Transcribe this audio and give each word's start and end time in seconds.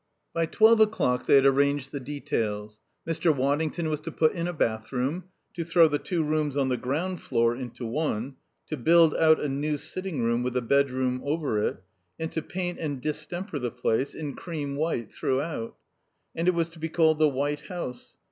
By 0.33 0.47
twelve 0.47 0.79
o'clock 0.79 1.27
they 1.27 1.35
had 1.35 1.45
arranged 1.45 1.91
the 1.91 1.99
details; 1.99 2.81
Mr. 3.07 3.35
Waddington 3.35 3.87
was 3.87 4.01
to 4.01 4.11
put 4.11 4.31
in 4.31 4.47
a 4.47 4.51
bathroom; 4.51 5.25
to 5.53 5.63
throw 5.63 5.87
the 5.87 5.99
two 5.99 6.23
rooms 6.23 6.57
on 6.57 6.69
the 6.69 6.77
ground 6.77 7.21
floor 7.21 7.55
into 7.55 7.85
one; 7.85 8.37
to 8.65 8.77
build 8.77 9.13
out 9.13 9.39
a 9.39 9.47
new 9.47 9.77
sitting 9.77 10.23
room 10.23 10.41
with 10.41 10.57
a 10.57 10.61
bedroom 10.63 11.21
over 11.23 11.61
it; 11.63 11.83
and 12.19 12.31
to 12.31 12.41
paint 12.41 12.79
and 12.79 12.99
distemper 12.99 13.59
the 13.59 13.69
place, 13.69 14.15
in 14.15 14.33
cream 14.33 14.75
white, 14.75 15.11
throughout. 15.13 15.75
And 16.35 16.47
it 16.47 16.55
was 16.55 16.69
to 16.69 16.79
be 16.79 16.89
called 16.89 17.19
the 17.19 17.29
White 17.29 17.61
House. 17.67 18.17